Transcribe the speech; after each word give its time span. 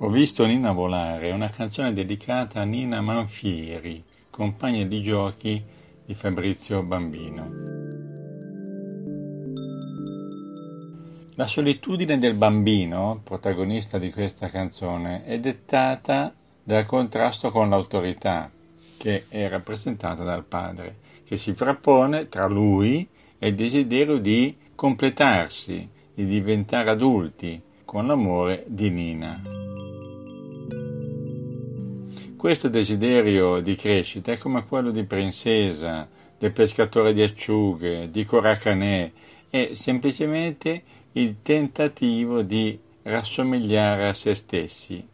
Ho 0.00 0.10
visto 0.10 0.46
Nina 0.46 0.70
volare, 0.70 1.32
una 1.32 1.50
canzone 1.50 1.92
dedicata 1.92 2.60
a 2.60 2.64
Nina 2.64 3.00
Manfieri, 3.00 4.04
compagna 4.30 4.84
di 4.84 5.02
giochi 5.02 5.60
di 6.04 6.14
Fabrizio 6.14 6.84
Bambino. 6.84 7.48
La 11.34 11.48
solitudine 11.48 12.16
del 12.16 12.34
bambino, 12.34 13.20
protagonista 13.24 13.98
di 13.98 14.12
questa 14.12 14.48
canzone, 14.50 15.24
è 15.24 15.40
dettata 15.40 16.32
dal 16.62 16.86
contrasto 16.86 17.50
con 17.50 17.68
l'autorità, 17.68 18.48
che 18.98 19.24
è 19.28 19.48
rappresentata 19.48 20.22
dal 20.22 20.44
padre, 20.44 20.98
che 21.24 21.36
si 21.36 21.54
frappone 21.54 22.28
tra 22.28 22.46
lui 22.46 23.04
e 23.36 23.48
il 23.48 23.56
desiderio 23.56 24.18
di 24.18 24.56
completarsi, 24.76 25.88
di 26.14 26.24
diventare 26.24 26.88
adulti, 26.88 27.60
con 27.84 28.06
l'amore 28.06 28.62
di 28.68 28.90
Nina. 28.90 29.67
Questo 32.38 32.68
desiderio 32.68 33.58
di 33.58 33.74
crescita 33.74 34.30
è 34.30 34.38
come 34.38 34.64
quello 34.64 34.92
di 34.92 35.02
Princesa, 35.02 36.08
del 36.38 36.52
pescatore 36.52 37.12
di 37.12 37.20
acciughe, 37.20 38.12
di 38.12 38.24
Coracanè, 38.24 39.10
è 39.50 39.70
semplicemente 39.72 40.82
il 41.14 41.42
tentativo 41.42 42.42
di 42.42 42.78
rassomigliare 43.02 44.06
a 44.06 44.12
se 44.12 44.34
stessi, 44.34 45.04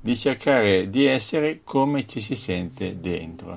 di 0.00 0.16
cercare 0.16 0.90
di 0.90 1.04
essere 1.04 1.60
come 1.62 2.08
ci 2.08 2.20
si 2.20 2.34
sente 2.34 2.98
dentro. 2.98 3.56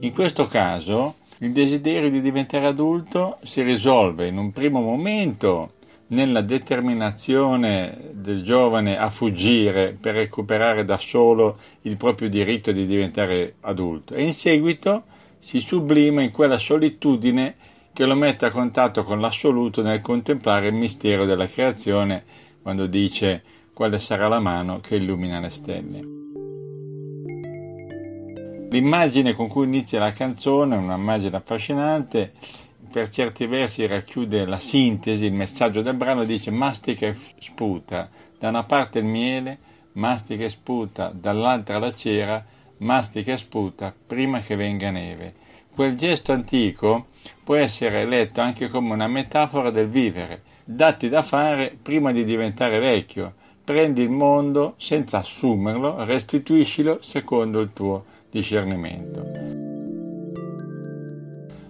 In 0.00 0.12
questo 0.12 0.48
caso 0.48 1.14
il 1.38 1.52
desiderio 1.52 2.10
di 2.10 2.20
diventare 2.20 2.66
adulto 2.66 3.38
si 3.44 3.62
risolve 3.62 4.26
in 4.26 4.36
un 4.38 4.50
primo 4.50 4.80
momento 4.80 5.73
nella 6.08 6.42
determinazione 6.42 8.10
del 8.12 8.42
giovane 8.42 8.98
a 8.98 9.08
fuggire 9.10 9.96
per 9.98 10.14
recuperare 10.14 10.84
da 10.84 10.98
solo 10.98 11.58
il 11.82 11.96
proprio 11.96 12.28
diritto 12.28 12.72
di 12.72 12.86
diventare 12.86 13.54
adulto 13.60 14.14
e 14.14 14.22
in 14.22 14.34
seguito 14.34 15.04
si 15.38 15.60
sublima 15.60 16.22
in 16.22 16.30
quella 16.30 16.58
solitudine 16.58 17.56
che 17.92 18.04
lo 18.04 18.14
mette 18.14 18.46
a 18.46 18.50
contatto 18.50 19.02
con 19.02 19.20
l'assoluto 19.20 19.80
nel 19.80 20.00
contemplare 20.00 20.68
il 20.68 20.74
mistero 20.74 21.24
della 21.24 21.46
creazione 21.46 22.24
quando 22.60 22.86
dice 22.86 23.42
quale 23.72 23.98
sarà 23.98 24.28
la 24.28 24.40
mano 24.40 24.80
che 24.80 24.96
illumina 24.96 25.40
le 25.40 25.50
stelle. 25.50 26.12
L'immagine 28.70 29.34
con 29.34 29.46
cui 29.46 29.66
inizia 29.66 30.00
la 30.00 30.12
canzone 30.12 30.74
è 30.74 30.78
un'immagine 30.78 31.36
affascinante 31.36 32.32
per 32.94 33.10
certi 33.10 33.46
versi 33.46 33.88
racchiude 33.88 34.46
la 34.46 34.60
sintesi, 34.60 35.24
il 35.24 35.32
messaggio 35.32 35.82
del 35.82 35.96
brano, 35.96 36.22
dice 36.22 36.52
mastica 36.52 37.08
e 37.08 37.16
sputa, 37.40 38.08
da 38.38 38.50
una 38.50 38.62
parte 38.62 39.00
il 39.00 39.04
miele, 39.04 39.58
mastica 39.94 40.44
e 40.44 40.48
sputa, 40.48 41.10
dall'altra 41.12 41.80
la 41.80 41.90
cera, 41.90 42.46
mastica 42.76 43.32
e 43.32 43.36
sputa, 43.36 43.92
prima 44.06 44.42
che 44.42 44.54
venga 44.54 44.92
neve. 44.92 45.34
Quel 45.74 45.96
gesto 45.96 46.30
antico 46.30 47.06
può 47.42 47.56
essere 47.56 48.06
letto 48.06 48.40
anche 48.40 48.68
come 48.68 48.92
una 48.92 49.08
metafora 49.08 49.70
del 49.70 49.88
vivere, 49.88 50.42
datti 50.62 51.08
da 51.08 51.24
fare 51.24 51.76
prima 51.82 52.12
di 52.12 52.24
diventare 52.24 52.78
vecchio, 52.78 53.34
prendi 53.64 54.02
il 54.02 54.10
mondo 54.10 54.74
senza 54.76 55.18
assumerlo, 55.18 56.04
restituiscilo 56.04 56.98
secondo 57.02 57.58
il 57.58 57.72
tuo 57.72 58.04
discernimento. 58.30 59.43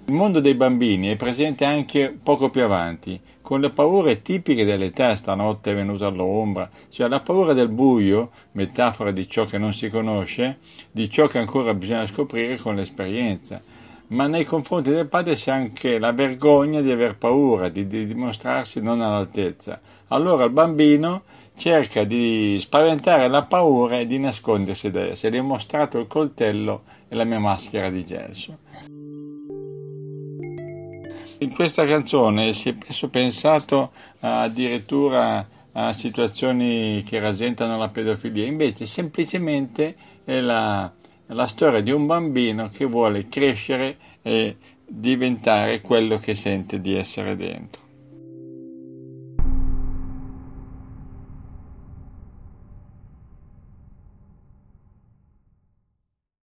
Il 0.07 0.13
mondo 0.13 0.41
dei 0.41 0.55
bambini 0.55 1.09
è 1.09 1.17
presente 1.17 1.65
anche 1.65 2.15
poco 2.23 2.51
più 2.51 2.63
avanti, 2.63 3.19
con 3.41 3.61
le 3.61 3.71
paure 3.71 4.21
tipiche 4.21 4.67
dell'età, 4.67 5.17
stanotte 5.17 5.71
è 5.71 5.75
venuta 5.75 6.09
all'ombra, 6.09 6.69
cioè 6.91 7.09
la 7.09 7.21
paura 7.21 7.55
del 7.55 7.71
buio, 7.71 8.31
metafora 8.53 9.11
di 9.13 9.27
ciò 9.27 9.47
che 9.47 9.57
non 9.57 9.73
si 9.73 9.89
conosce, 9.89 10.59
di 10.91 11.09
ciò 11.09 11.27
che 11.27 11.39
ancora 11.39 11.73
bisogna 11.73 12.07
scoprire 12.07 12.59
con 12.59 12.75
l'esperienza. 12.75 13.63
Ma 14.09 14.27
nei 14.27 14.45
confronti 14.45 14.91
del 14.91 15.07
padre 15.07 15.37
c'è 15.37 15.51
anche 15.51 15.99
la 15.99 16.13
vergogna 16.13 16.83
di 16.83 16.91
aver 16.91 17.17
paura, 17.17 17.71
di, 17.71 17.87
di 17.87 18.07
dimostrarsi 18.07 18.83
non 18.83 19.01
all'altezza. 19.01 19.81
Allora 20.09 20.45
il 20.45 20.53
bambino 20.53 21.23
cerca 21.57 22.05
di 22.05 22.59
spaventare 22.61 23.29
la 23.29 23.45
paura 23.45 24.01
e 24.01 24.07
di 24.07 24.19
nascondersi 24.19 24.91
da 24.91 25.07
essa. 25.07 25.31
Gli 25.31 25.39
ho 25.39 25.43
mostrato 25.43 25.99
il 25.99 26.07
coltello 26.07 26.83
e 27.09 27.15
la 27.15 27.25
mia 27.25 27.39
maschera 27.39 27.89
di 27.89 28.05
gesso. 28.05 28.59
In 31.39 31.53
questa 31.53 31.85
canzone 31.85 32.53
si 32.53 32.71
è 32.71 32.77
spesso 32.79 33.09
pensato 33.09 33.93
addirittura 34.21 35.47
a 35.73 35.93
situazioni 35.93 37.03
che 37.05 37.19
rasentano 37.19 37.77
la 37.77 37.89
pedofilia, 37.89 38.47
invece 38.47 38.87
semplicemente 38.87 39.97
è 40.25 40.41
la, 40.41 40.91
la 41.27 41.47
storia 41.47 41.81
di 41.81 41.91
un 41.91 42.07
bambino 42.07 42.69
che 42.69 42.85
vuole 42.85 43.29
crescere 43.29 43.97
e 44.23 44.57
diventare 44.87 45.81
quello 45.81 46.19
che 46.19 46.35
sente 46.35 46.81
di 46.81 46.95
essere 46.95 47.35
dentro. 47.37 47.84